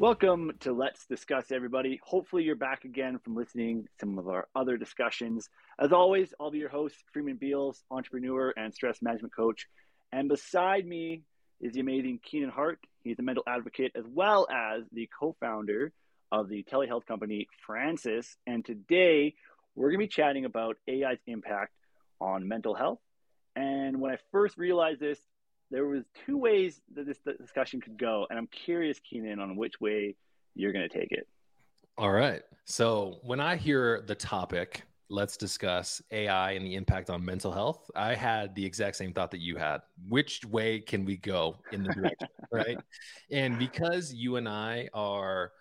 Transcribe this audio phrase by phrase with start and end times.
[0.00, 1.98] Welcome to Let's Discuss, everybody.
[2.04, 5.50] Hopefully, you're back again from listening to some of our other discussions.
[5.76, 9.66] As always, I'll be your host, Freeman Beals, entrepreneur and stress management coach.
[10.12, 11.22] And beside me
[11.60, 12.78] is the amazing Keenan Hart.
[13.02, 15.92] He's a mental advocate as well as the co founder
[16.30, 18.36] of the telehealth company FRANSiS.
[18.46, 19.34] And today,
[19.74, 21.72] we're going to be chatting about AI's impact
[22.20, 23.00] on mental health.
[23.56, 25.18] And when I first realized this,
[25.70, 29.80] there was two ways that this discussion could go, and I'm curious, Keenan, on which
[29.80, 30.16] way
[30.54, 31.26] you're going to take it.
[31.96, 32.42] All right.
[32.64, 37.90] So when I hear the topic, let's discuss AI and the impact on mental health.
[37.96, 39.80] I had the exact same thought that you had.
[40.08, 42.78] Which way can we go in the direction, right?
[43.30, 45.52] And because you and I are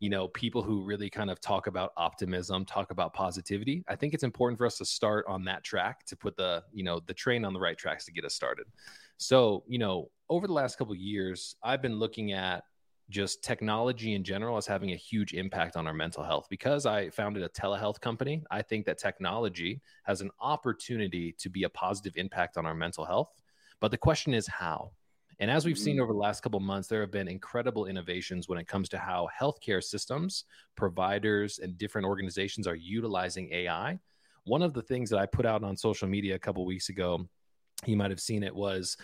[0.00, 4.12] you know people who really kind of talk about optimism talk about positivity i think
[4.12, 7.14] it's important for us to start on that track to put the you know the
[7.14, 8.66] train on the right tracks to get us started
[9.16, 12.64] so you know over the last couple years i've been looking at
[13.10, 17.10] just technology in general as having a huge impact on our mental health because i
[17.10, 22.16] founded a telehealth company i think that technology has an opportunity to be a positive
[22.16, 23.30] impact on our mental health
[23.80, 24.90] but the question is how
[25.40, 26.04] and as we've seen mm-hmm.
[26.04, 29.28] over the last couple months, there have been incredible innovations when it comes to how
[29.38, 30.44] healthcare systems,
[30.76, 33.98] providers, and different organizations are utilizing AI.
[34.44, 37.28] One of the things that I put out on social media a couple weeks ago,
[37.86, 38.96] you might have seen it, was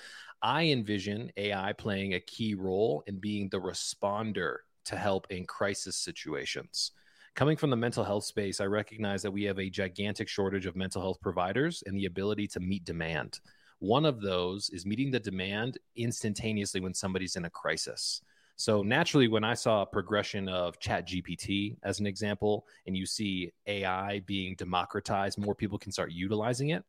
[0.43, 5.97] I envision AI playing a key role in being the responder to help in crisis
[5.97, 6.93] situations.
[7.35, 10.77] Coming from the mental health space, I recognize that we have a gigantic shortage of
[10.77, 13.41] mental health providers and the ability to meet demand.
[13.79, 18.21] One of those is meeting the demand instantaneously when somebody's in a crisis.
[18.57, 23.07] So naturally, when I saw a progression of Chat GPT as an example, and you
[23.07, 26.85] see AI being democratized, more people can start utilizing it.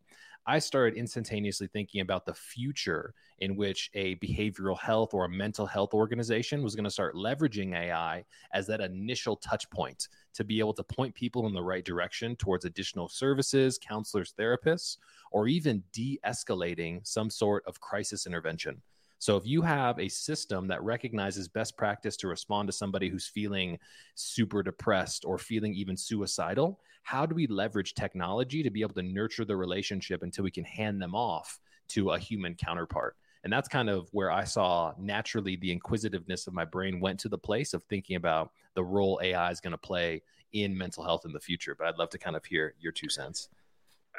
[0.47, 5.67] I started instantaneously thinking about the future in which a behavioral health or a mental
[5.67, 10.59] health organization was going to start leveraging AI as that initial touch point to be
[10.59, 14.97] able to point people in the right direction towards additional services, counselors, therapists,
[15.31, 18.81] or even de escalating some sort of crisis intervention.
[19.22, 23.28] So if you have a system that recognizes best practice to respond to somebody who's
[23.28, 23.78] feeling
[24.16, 29.04] super depressed or feeling even suicidal, how do we leverage technology to be able to
[29.04, 31.59] nurture the relationship until we can hand them off
[31.90, 33.16] to a human counterpart?
[33.44, 37.30] And that's kind of where I saw naturally the inquisitiveness of my brain went to
[37.30, 41.26] the place of thinking about the role AI is going to play in mental health
[41.26, 41.76] in the future.
[41.78, 43.50] But I'd love to kind of hear your two cents.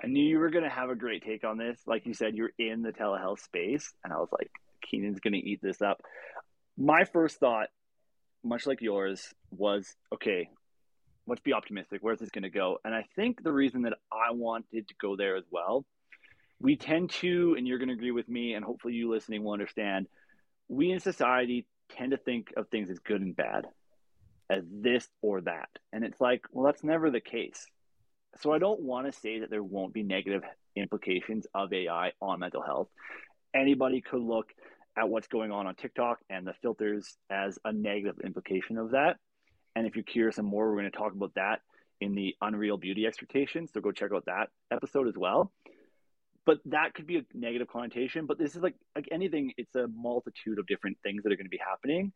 [0.01, 1.81] I knew you were going to have a great take on this.
[1.87, 3.93] Like you said, you're in the telehealth space.
[4.05, 6.03] And I was like, Keenan's going to eat this up.
[6.76, 7.69] My first thought,
[8.43, 10.48] much like yours, was okay,
[11.26, 12.00] let's be optimistic.
[12.03, 12.78] Where's this going to go?
[12.84, 15.84] And I think the reason that I wanted to go there as well,
[16.60, 19.53] we tend to, and you're going to agree with me, and hopefully you listening will
[19.53, 20.06] understand,
[20.69, 23.66] we in society tend to think of things as good and bad,
[24.48, 25.69] as this or that.
[25.92, 27.66] And it's like, well, that's never the case.
[28.41, 30.42] So I don't want to say that there won't be negative
[30.75, 32.88] implications of AI on mental health.
[33.54, 34.47] Anybody could look
[34.97, 39.16] at what's going on on TikTok and the filters as a negative implication of that.
[39.75, 41.60] And if you're curious and more, we're going to talk about that
[42.00, 43.70] in the Unreal Beauty expectations.
[43.72, 45.50] So go check out that episode as well.
[46.44, 48.26] But that could be a negative connotation.
[48.26, 51.47] But this is like like anything, it's a multitude of different things that are going
[51.47, 52.12] to be happening.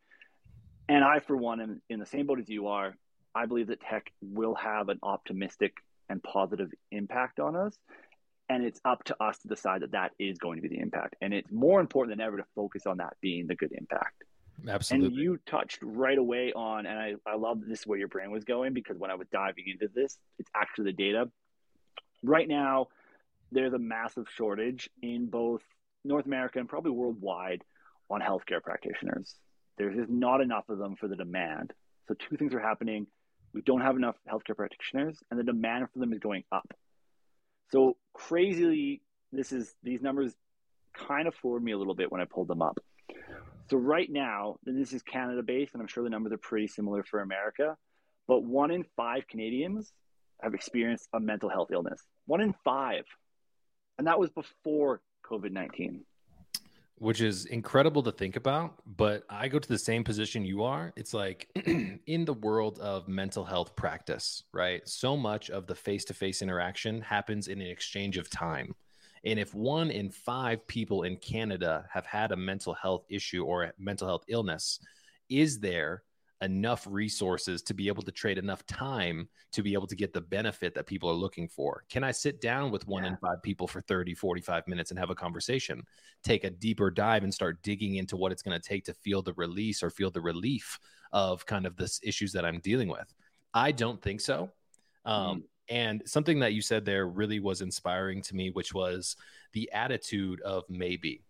[0.89, 2.95] And I, for one, am in the same boat as you are.
[3.33, 5.73] I believe that tech will have an optimistic
[6.09, 7.77] and positive impact on us
[8.49, 11.15] and it's up to us to decide that that is going to be the impact.
[11.21, 14.23] And it's more important than ever to focus on that being the good impact.
[14.67, 15.07] Absolutely.
[15.07, 18.31] And you touched right away on and i, I love this is where your brain
[18.31, 21.29] was going because when i was diving into this it's actually the data.
[22.23, 22.87] Right now
[23.51, 25.61] there's a massive shortage in both
[26.03, 27.63] north america and probably worldwide
[28.09, 29.35] on healthcare practitioners.
[29.77, 31.71] There's just not enough of them for the demand.
[32.07, 33.05] So two things are happening.
[33.53, 36.73] We don't have enough healthcare practitioners and the demand for them is going up
[37.71, 39.01] so crazily,
[39.31, 40.33] this is these numbers
[40.93, 42.79] kind of floored me a little bit when I pulled them up.
[43.69, 46.67] So right now, and this is Canada based, and I'm sure the numbers are pretty
[46.67, 47.75] similar for America,
[48.27, 49.91] but one in five Canadians
[50.41, 52.01] have experienced a mental health illness.
[52.25, 53.03] One in five.
[53.97, 56.05] And that was before COVID 19
[56.99, 60.93] which is incredible to think about but i go to the same position you are.
[60.95, 64.87] It's like in the world of mental health practice right?
[64.87, 68.73] So much of the face-to-face interaction happens in an exchange of time.
[69.23, 73.63] And if one in five people in canada have had a mental health issue or
[73.63, 74.79] a mental health illness
[75.29, 76.03] is there
[76.41, 80.21] enough resources to be able to trade enough time to be able to get the
[80.21, 83.09] benefit that people are looking for can i sit down with one yeah.
[83.09, 85.83] in five people for 30 45 minutes and have a conversation
[86.23, 89.21] take a deeper dive and start digging into what it's going to take to feel
[89.21, 90.79] the release or feel the relief
[91.11, 93.13] of kind of this issues that I'm dealing with.
[93.53, 94.51] I don't think so.
[95.05, 95.43] Um, mm.
[95.69, 99.17] And something that you said there really was inspiring to me, which was
[99.53, 101.23] the attitude of maybe.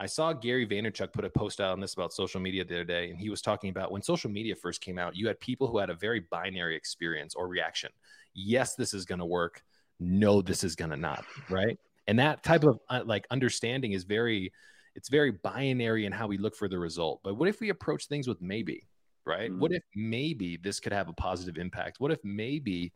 [0.00, 2.84] I saw Gary Vaynerchuk put a post out on this about social media the other
[2.84, 5.68] day, and he was talking about when social media first came out, you had people
[5.68, 7.90] who had a very binary experience or reaction.
[8.32, 9.62] Yes, this is going to work.
[10.00, 11.26] No, this is going to not.
[11.50, 11.78] Right.
[12.06, 14.50] And that type of uh, like understanding is very,
[14.96, 17.20] it's very binary in how we look for the result.
[17.22, 18.88] But what if we approach things with maybe?
[19.26, 19.50] Right.
[19.50, 19.60] Mm-hmm.
[19.60, 22.00] What if maybe this could have a positive impact?
[22.00, 22.94] What if maybe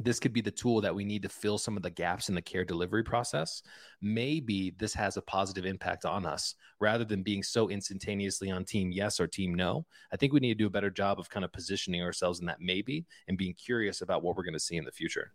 [0.00, 2.34] this could be the tool that we need to fill some of the gaps in
[2.34, 3.62] the care delivery process.
[4.00, 8.90] Maybe this has a positive impact on us rather than being so instantaneously on team
[8.90, 9.86] yes or team no.
[10.12, 12.46] I think we need to do a better job of kind of positioning ourselves in
[12.46, 15.32] that maybe and being curious about what we're going to see in the future.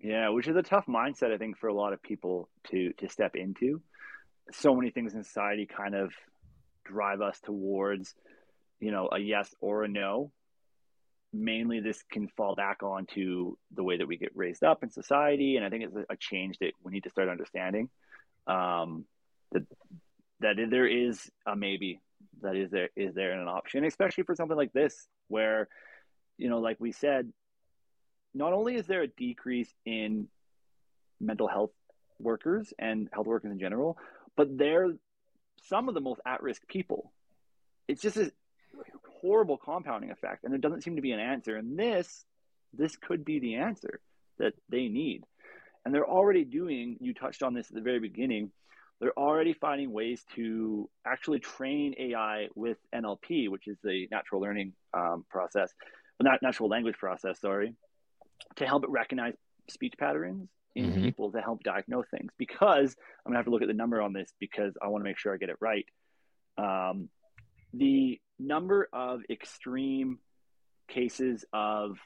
[0.00, 3.08] Yeah, which is a tough mindset I think for a lot of people to to
[3.08, 3.82] step into.
[4.52, 6.12] So many things in society kind of
[6.84, 8.14] drive us towards,
[8.80, 10.30] you know, a yes or a no
[11.32, 15.56] mainly this can fall back onto the way that we get raised up in society
[15.56, 17.88] and i think it's a, change that we need to start understanding.
[18.46, 19.04] Um,
[19.52, 19.62] that
[20.40, 22.00] that there is a maybe
[22.40, 25.68] that is there is there an option especially for something like this where
[26.38, 27.30] you know like we said
[28.34, 30.28] not only is there a decrease in
[31.20, 31.72] mental health
[32.18, 33.98] workers and health workers in general
[34.36, 34.92] but they're
[35.66, 37.12] some of the most at-risk people.
[37.86, 38.32] It's just a,
[39.20, 41.56] horrible compounding effect and there doesn't seem to be an answer.
[41.56, 42.24] And this
[42.74, 44.00] this could be the answer
[44.38, 45.24] that they need.
[45.84, 48.50] And they're already doing you touched on this at the very beginning
[49.00, 54.72] they're already finding ways to actually train ai with nlp which is the natural learning
[54.92, 55.72] um, process
[56.20, 57.74] not natural language process sorry
[58.56, 59.34] to help it recognize
[59.70, 61.02] speech patterns in mm-hmm.
[61.02, 62.30] people to help diagnose things.
[62.38, 65.02] Because i'm going to have to look at the number on this because i want
[65.02, 65.86] to make sure i get it right.
[66.56, 67.08] Um,
[67.72, 70.18] the number of extreme
[70.88, 71.98] cases of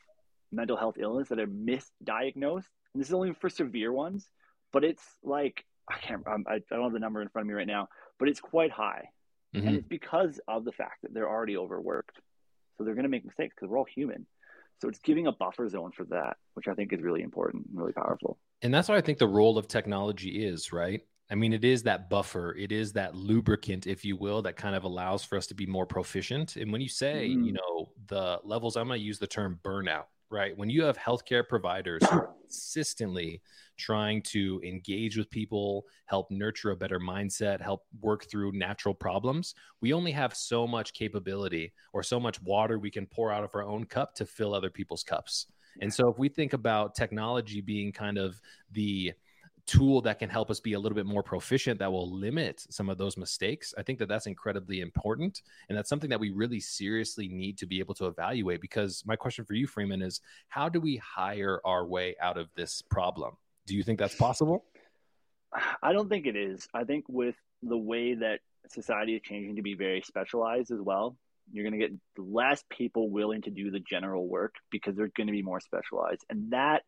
[0.50, 4.28] mental health illness that are misdiagnosed, and this is only for severe ones,
[4.72, 7.66] but it's like I can't I don't have the number in front of me right
[7.66, 7.88] now,
[8.18, 9.08] but it's quite high,
[9.54, 9.66] mm-hmm.
[9.66, 12.16] and it's because of the fact that they're already overworked,
[12.76, 14.26] so they're going to make mistakes because we're all human.
[14.80, 17.92] So it's giving a buffer zone for that, which I think is really important, really
[17.92, 18.36] powerful.
[18.62, 21.02] And that's what I think the role of technology is, right?
[21.32, 24.76] I mean, it is that buffer, it is that lubricant, if you will, that kind
[24.76, 26.56] of allows for us to be more proficient.
[26.56, 27.46] And when you say, mm.
[27.46, 30.54] you know, the levels, I'm going to use the term burnout, right?
[30.54, 32.02] When you have healthcare providers
[32.42, 33.40] consistently
[33.78, 39.54] trying to engage with people, help nurture a better mindset, help work through natural problems,
[39.80, 43.54] we only have so much capability or so much water we can pour out of
[43.54, 45.46] our own cup to fill other people's cups.
[45.80, 48.38] And so if we think about technology being kind of
[48.72, 49.14] the
[49.66, 52.88] tool that can help us be a little bit more proficient that will limit some
[52.88, 56.58] of those mistakes i think that that's incredibly important and that's something that we really
[56.58, 60.68] seriously need to be able to evaluate because my question for you freeman is how
[60.68, 63.36] do we hire our way out of this problem?
[63.66, 64.64] Do you think that's possible?
[65.82, 66.66] I don't think it is.
[66.74, 71.16] I think with the way that society is changing to be very specialized as well
[71.50, 75.26] you're going to get less people willing to do the general work because they're going
[75.26, 76.82] to be more specialized and that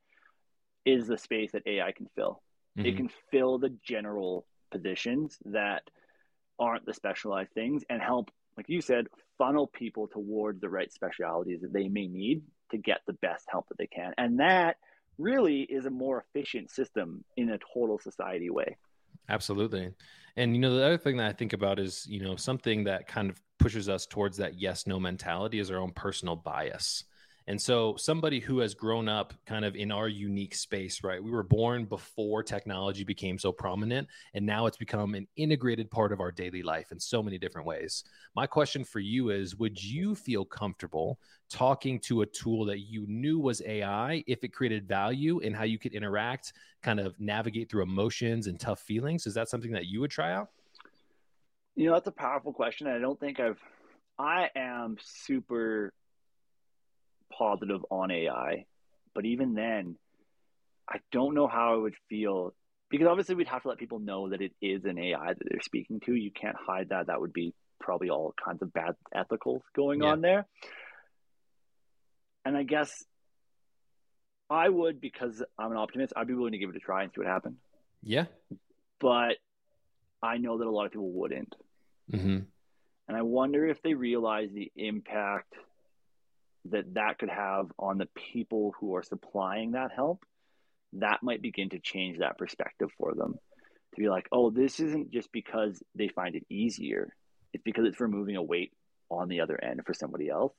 [0.87, 2.41] is the space that ai can fill
[2.79, 2.87] Mm-hmm.
[2.87, 5.83] It can fill the general positions that
[6.59, 9.07] aren't the specialized things and help, like you said,
[9.39, 13.69] funnel people toward the right specialities that they may need to get the best help
[13.69, 14.13] that they can.
[14.19, 14.77] And that
[15.19, 18.77] really is a more efficient system in a total society way.
[19.29, 19.93] Absolutely.
[20.37, 23.07] And you know, the other thing that I think about is, you know, something that
[23.07, 27.05] kind of pushes us towards that yes no mentality is our own personal bias.
[27.47, 31.23] And so, somebody who has grown up kind of in our unique space, right?
[31.23, 36.13] We were born before technology became so prominent, and now it's become an integrated part
[36.13, 38.05] of our daily life in so many different ways.
[38.35, 41.19] My question for you is Would you feel comfortable
[41.51, 45.65] talking to a tool that you knew was AI if it created value and how
[45.65, 49.27] you could interact, kind of navigate through emotions and tough feelings?
[49.27, 50.49] Is that something that you would try out?
[51.77, 52.87] You know, that's a powerful question.
[52.87, 53.61] I don't think I've,
[54.19, 55.93] I am super
[57.33, 58.67] positive on AI,
[59.15, 59.97] but even then,
[60.89, 62.55] I don't know how I would feel
[62.91, 65.61] because obviously we'd have to let people know that it is an AI that they're
[65.63, 66.15] speaking to.
[66.15, 67.07] You can't hide that.
[67.07, 70.09] That would be probably all kinds of bad ethicals going yeah.
[70.09, 70.47] on there.
[72.45, 72.93] And I guess
[74.51, 76.13] I would because I'm an optimist.
[76.17, 77.57] I'd be willing to give it a try and see what happened.
[78.03, 78.27] Yeah,
[79.01, 79.39] but
[80.23, 81.55] I know that a lot of people wouldn't.
[82.13, 82.39] Mm-hmm.
[83.09, 85.55] And I wonder if they realize the impact
[86.71, 90.25] that that could have on the people who are supplying that help,
[90.95, 93.35] that might begin to change that perspective for them.
[93.95, 97.15] To be like, oh, this isn't just because they find it easier,
[97.53, 98.73] it's because it's removing a weight
[99.11, 100.53] on the other end for somebody else.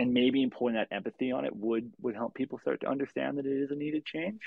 [0.00, 3.46] And maybe employing that empathy on it would would help people start to understand that
[3.46, 4.40] it is a needed change.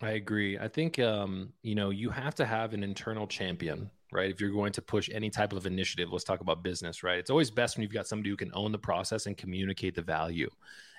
[0.00, 0.58] I agree.
[0.58, 4.30] I think um, you know you have to have an internal champion, right?
[4.30, 7.18] If you're going to push any type of initiative, let's talk about business, right?
[7.18, 10.02] It's always best when you've got somebody who can own the process and communicate the
[10.02, 10.50] value.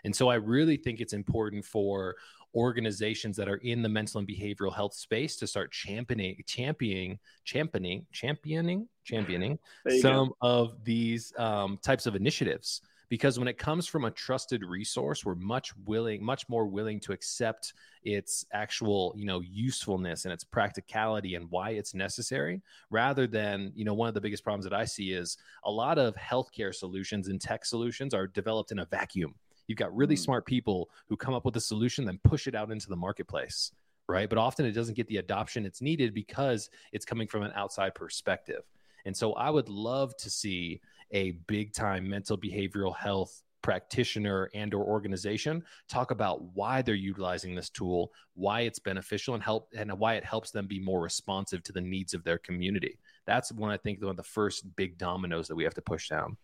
[0.03, 2.15] And so I really think it's important for
[2.55, 8.05] organizations that are in the mental and behavioral health space to start championing championing championing
[8.11, 9.59] championing championing
[10.01, 10.35] some go.
[10.41, 15.35] of these um, types of initiatives because when it comes from a trusted resource we're
[15.35, 17.73] much willing much more willing to accept
[18.03, 23.83] its actual you know usefulness and its practicality and why it's necessary rather than you
[23.83, 27.27] know one of the biggest problems that i see is a lot of healthcare solutions
[27.27, 29.33] and tech solutions are developed in a vacuum
[29.69, 30.19] You've got really mm.
[30.19, 33.71] smart people who come up with a solution, then push it out into the marketplace,
[34.07, 34.27] right?
[34.27, 37.93] But often it doesn't get the adoption it's needed because it's coming from an outside
[37.93, 38.63] perspective.
[39.05, 44.73] And so I would love to see a big time mental behavioral health practitioner and
[44.73, 49.91] or organization talk about why they're utilizing this tool why it's beneficial and help and
[49.99, 53.69] why it helps them be more responsive to the needs of their community that's one
[53.69, 56.37] i think one of the first big dominoes that we have to push down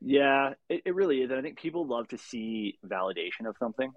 [0.00, 1.30] yeah, it, it really is.
[1.30, 3.90] And I think people love to see validation of something,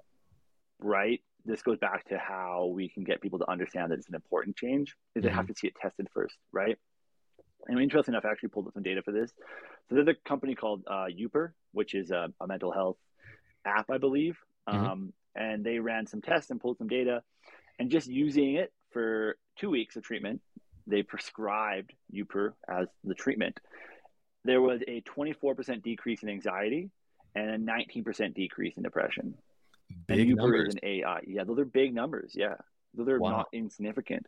[0.79, 1.21] right?
[1.45, 4.55] This goes back to how we can get people to understand that it's an important
[4.55, 5.27] change, is mm-hmm.
[5.27, 5.53] they have mm-hmm.
[5.53, 6.77] to see it tested first, right?
[7.69, 9.31] And interesting enough, I actually pulled up some data for this.
[9.89, 12.97] So there's a company called uh, Youper, which is a, a, mental health
[13.65, 14.37] app, I believe.
[14.67, 14.85] Mm-hmm.
[14.85, 17.21] Um, and they ran some tests and pulled some data.
[17.77, 20.41] And just using it for two weeks of treatment,
[20.87, 23.59] they prescribed Youper as the treatment
[24.45, 26.89] there was a 24% decrease in anxiety
[27.35, 29.35] and a 19% decrease in depression.
[30.07, 30.75] Big numbers.
[30.75, 31.21] And AI.
[31.27, 32.33] Yeah, those are big numbers.
[32.35, 32.55] Yeah.
[32.95, 33.29] Those are wow.
[33.31, 34.25] not insignificant.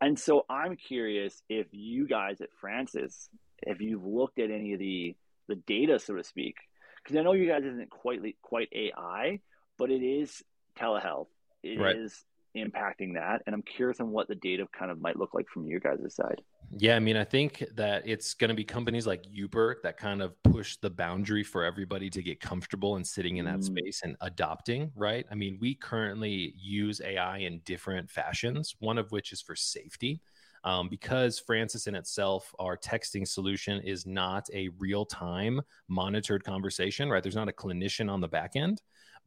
[0.00, 3.28] And so I'm curious if you guys at FRANSiS,
[3.62, 5.16] if you've looked at any of the
[5.48, 6.56] the data, so to speak,
[7.02, 9.40] because I know you guys isn't quite quite AI,
[9.78, 10.42] but it is
[10.78, 11.26] telehealth.
[11.62, 11.96] It right.
[11.96, 12.24] is
[12.56, 13.42] impacting that.
[13.46, 16.14] And I'm curious on what the data kind of might look like from your guys'
[16.14, 16.40] side.
[16.70, 20.22] Yeah, I mean, I think that it's going to be companies like Youper that kind
[20.22, 23.64] of push the boundary for everybody to get comfortable and sitting in that mm.
[23.64, 25.26] space and adopting, right?
[25.30, 30.20] I mean, we currently use AI in different fashions, one of which is for safety.
[30.64, 37.10] Um, because FRANSiS in itself, our texting solution is not a real time monitored conversation,
[37.10, 37.22] right?
[37.22, 38.80] There's not a clinician on the back end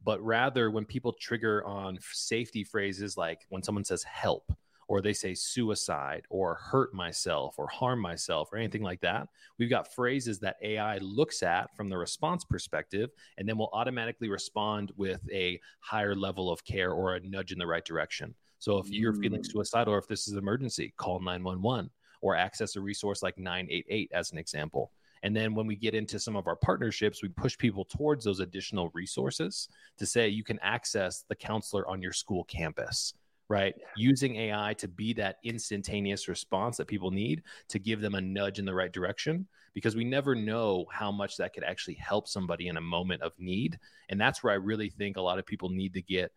[0.04, 4.52] but rather when people trigger on safety phrases like when someone says help
[4.88, 9.28] or they say suicide or hurt myself or harm myself or anything like that.
[9.58, 14.28] We've got phrases that AI looks at from the response perspective and then will automatically
[14.28, 18.34] respond with a higher level of care or a nudge in the right direction.
[18.58, 19.50] So if you're feeling mm.
[19.50, 21.90] suicidal or if this is an emergency, call 911
[22.20, 24.92] or access a resource like 988 as an example.
[25.22, 28.40] And then when we get into some of our partnerships, we push people towards those
[28.40, 33.14] additional resources to say you can access the counselor on your school campus,
[33.48, 33.74] right?
[33.96, 38.58] Using AI to be that instantaneous response that people need to give them a nudge
[38.58, 42.68] in the right direction because we never know how much that could actually help somebody
[42.68, 43.78] in a moment of need.
[44.08, 46.32] And that's where I really think a lot of people need to get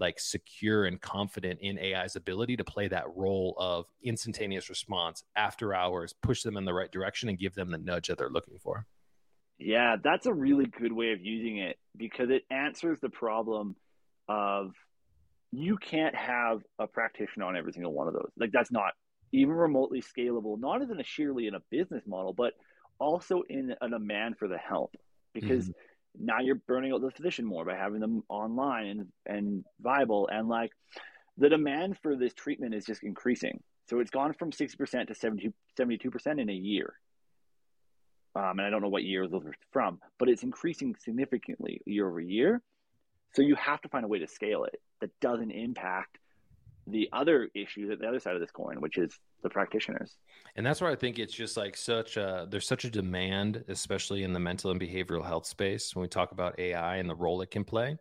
[0.00, 5.74] like secure and confident in AI's ability to play that role of instantaneous response after
[5.74, 8.58] hours, push them in the right direction and give them the nudge that they're looking
[8.58, 8.86] for.
[9.58, 13.74] Yeah, that's a really good way of using it because it answers the problem
[14.28, 14.72] of
[15.52, 18.30] you can't have a practitioner on every single one of those.
[18.38, 18.92] Like that's not
[19.32, 22.54] even remotely scalable, not even a sheerly in a business model, but
[22.98, 24.94] also in a demand for the help
[25.32, 26.26] because mm-hmm.
[26.26, 30.28] now you're burning out the physician more by having them online and, and viable.
[30.30, 30.72] And like
[31.36, 33.62] the demand for this treatment is just increasing.
[33.88, 36.94] So it's gone from 60% to 70, 72% in a year.
[38.36, 42.06] Um, and i don't know what year those are from but it's increasing significantly year
[42.06, 42.62] over year
[43.34, 46.18] so you have to find a way to scale it that doesn't impact
[46.86, 50.16] the other issue that the other side of this coin, which is the practitioners.
[50.56, 54.22] And that's where I think it's just like such a there's such a demand, especially
[54.22, 57.42] in the mental and behavioral health space, when we talk about AI and the role
[57.42, 57.98] it can play.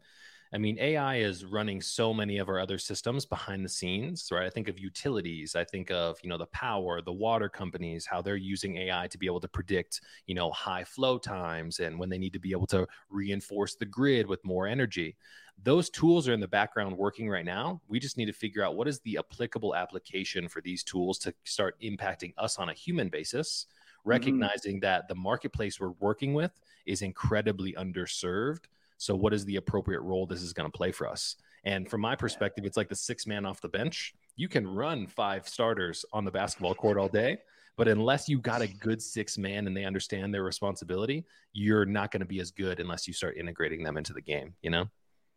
[0.53, 4.45] I mean, AI is running so many of our other systems behind the scenes, right?
[4.45, 5.55] I think of utilities.
[5.55, 9.17] I think of, you know, the power, the water companies, how they're using AI to
[9.17, 12.51] be able to predict, you know, high flow times and when they need to be
[12.51, 15.17] able to reinforce the grid with more energy.
[15.61, 17.81] Those tools are in the background working right now.
[17.89, 21.33] We just need to figure out what is the applicable application for these tools to
[21.43, 24.09] start impacting us on a human basis, mm-hmm.
[24.11, 24.81] recognizing mm-hmm.
[24.81, 26.51] that the marketplace we're working with
[26.85, 28.65] is incredibly underserved
[28.97, 31.35] so, what is the appropriate role this is going to play for us?
[31.63, 34.13] And from my perspective, it's like the six man off the bench.
[34.35, 37.39] You can run five starters on the basketball court all day,
[37.77, 42.11] But unless you got a good six man and they understand their responsibility, you're not
[42.11, 44.89] going to be as good unless you start integrating them into the game, you know?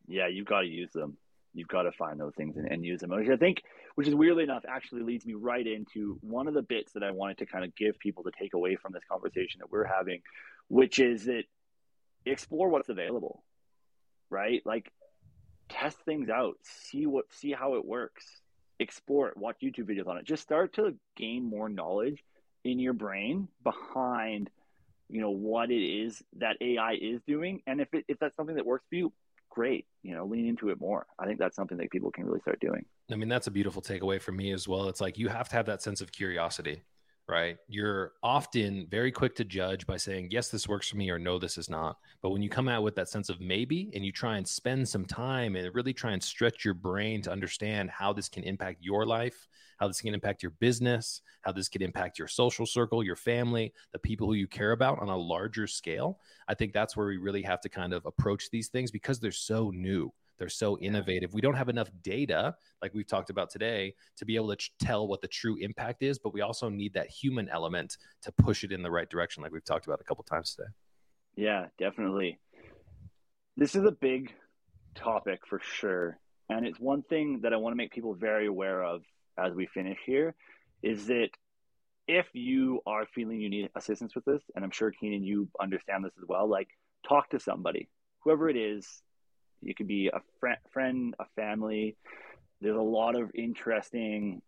[0.09, 1.19] Yeah, you've got to use them.
[1.53, 3.11] You've got to find those things and, and use them.
[3.11, 3.63] Which I think,
[3.95, 7.11] which is weirdly enough, actually leads me right into one of the bits that I
[7.11, 10.23] wanted to kind of give people to take away from this conversation that we're having,
[10.69, 11.43] which is that
[12.25, 13.43] explore what's available,
[14.31, 14.63] right?
[14.65, 14.91] Like
[15.69, 18.25] test things out, see what, see how it works,
[18.79, 20.25] explore it, watch YouTube videos on it.
[20.25, 22.23] Just start to gain more knowledge
[22.65, 24.51] in your brain behind,
[25.09, 28.57] you know, what it is that AI is doing, and if it, if that's something
[28.57, 29.13] that works for you,
[29.51, 29.87] great.
[30.03, 31.07] You know, lean into it more.
[31.19, 32.85] I think that's something that people can really start doing.
[33.11, 34.89] I mean, that's a beautiful takeaway for me as well.
[34.89, 36.83] It's like you have to have that sense of curiosity
[37.31, 37.57] right?
[37.69, 41.39] You're often very quick to judge by saying, yes, this works for me, or no,
[41.39, 41.97] this is not.
[42.21, 44.89] But when you come out with that sense of maybe and you try and spend
[44.89, 48.79] some time and really try and stretch your brain to understand how this can impact
[48.83, 53.03] your life, how this can impact your business, how this can impact your social circle,
[53.03, 56.19] your family, the people who you care about on a larger scale,
[56.49, 59.33] I think that's where we really have to kind of approach these things because they're
[59.33, 60.13] so new.
[60.41, 61.35] They're so innovative.
[61.35, 65.07] We don't have enough data, like we've talked about today, to be able to tell
[65.07, 66.19] what the true impact is.
[66.19, 69.53] But we also need that human element to push it in the right direction, like
[69.53, 70.71] we've talked about a couple times today.
[71.37, 72.41] Yeah, definitely.
[73.59, 74.33] This is a big
[74.95, 76.19] topic for sure.
[76.49, 79.03] And it's one thing that I want to make people very aware of
[79.39, 80.35] as we finish here
[80.83, 81.29] is that
[82.09, 86.03] if you are feeling you need assistance with this, and I'm sure Keenan, you understand
[86.03, 86.69] this as well, like
[87.07, 87.91] talk to somebody,
[88.25, 89.03] whoever it is,
[89.63, 91.97] it could be a fr- friend, a family.
[92.61, 94.43] There's a lot of interesting,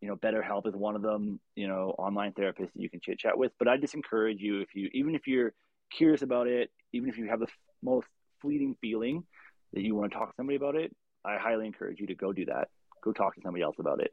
[0.00, 1.40] you know, BetterHelp is one of them.
[1.56, 3.52] You know, online therapists that you can chit chat with.
[3.58, 5.52] But I just encourage you if you, even if you're
[5.90, 8.06] curious about it, even if you have the f- most
[8.40, 9.24] fleeting feeling
[9.72, 12.32] that you want to talk to somebody about it, I highly encourage you to go
[12.32, 12.68] do that.
[13.02, 14.12] Go talk to somebody else about it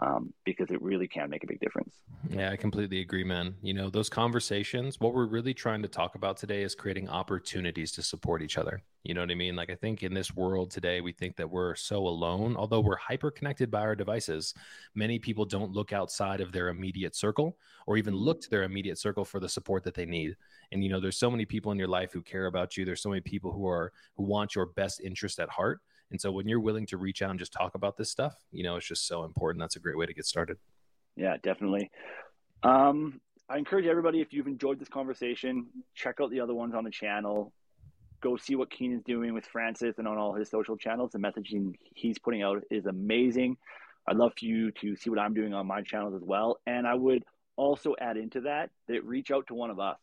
[0.00, 1.94] um, because it really can make a big difference.
[2.30, 3.54] Yeah, I completely agree, man.
[3.62, 7.92] You know, those conversations, what we're really trying to talk about today is creating opportunities
[7.92, 8.82] to support each other.
[9.04, 9.54] You know what I mean?
[9.54, 12.96] Like, I think in this world today, we think that we're so alone, although we're
[12.96, 14.54] hyper connected by our devices.
[14.94, 18.98] Many people don't look outside of their immediate circle or even look to their immediate
[18.98, 20.36] circle for the support that they need.
[20.72, 22.84] And, you know, there's so many people in your life who care about you.
[22.84, 25.80] There's so many people who are, who want your best interest at heart
[26.10, 28.62] and so when you're willing to reach out and just talk about this stuff, you
[28.62, 29.60] know, it's just so important.
[29.60, 30.58] That's a great way to get started.
[31.16, 31.90] Yeah, definitely.
[32.62, 36.84] Um, I encourage everybody, if you've enjoyed this conversation, check out the other ones on
[36.84, 37.52] the channel.
[38.20, 41.12] Go see what Keenan's doing with FRANSiS and on all his social channels.
[41.12, 43.56] The messaging he's putting out is amazing.
[44.08, 46.58] I'd love for you to see what I'm doing on my channels as well.
[46.66, 47.22] And I would
[47.56, 49.98] also add into that that reach out to one of us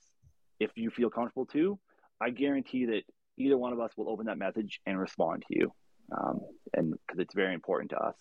[0.59, 1.79] if you feel comfortable to.
[2.19, 3.01] I guarantee that
[3.37, 5.71] either one of us will open that message and respond to you
[6.17, 6.39] um,
[6.73, 8.15] and because it's very important to us.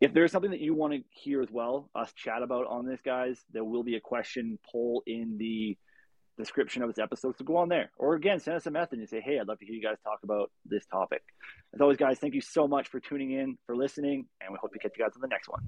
[0.00, 3.00] If there's something that you want to hear as well, us chat about on this,
[3.04, 5.76] guys, there will be a question poll in the
[6.36, 7.36] description of this episode.
[7.36, 9.58] So go on there, or again, send us a message and say, "Hey, I'd love
[9.58, 11.22] to hear you guys talk about this topic."
[11.74, 14.72] As always, guys, thank you so much for tuning in, for listening, and we hope
[14.72, 15.60] to catch you guys on the next one.